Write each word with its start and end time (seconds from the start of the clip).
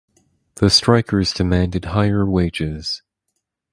The 0.55 0.71
strikers 0.71 1.31
demanded 1.31 1.85
higher 1.85 2.25
wages. 2.27 3.03